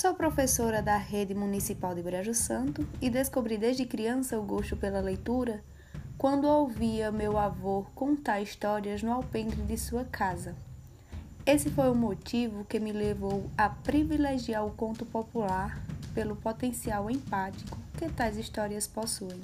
Sou 0.00 0.14
professora 0.14 0.80
da 0.80 0.96
Rede 0.96 1.34
Municipal 1.34 1.94
de 1.94 2.02
Brejo 2.02 2.32
Santo 2.32 2.88
e 3.02 3.10
descobri 3.10 3.58
desde 3.58 3.84
criança 3.84 4.40
o 4.40 4.42
gosto 4.42 4.74
pela 4.74 4.98
leitura 4.98 5.62
quando 6.16 6.48
ouvia 6.48 7.12
meu 7.12 7.36
avô 7.36 7.84
contar 7.94 8.40
histórias 8.40 9.02
no 9.02 9.12
alpendre 9.12 9.60
de 9.60 9.76
sua 9.76 10.06
casa. 10.06 10.56
Esse 11.44 11.68
foi 11.68 11.90
o 11.90 11.94
motivo 11.94 12.64
que 12.64 12.80
me 12.80 12.92
levou 12.92 13.50
a 13.58 13.68
privilegiar 13.68 14.64
o 14.64 14.70
conto 14.70 15.04
popular 15.04 15.78
pelo 16.14 16.34
potencial 16.34 17.10
empático 17.10 17.76
que 17.98 18.08
tais 18.08 18.38
histórias 18.38 18.86
possuem. 18.86 19.38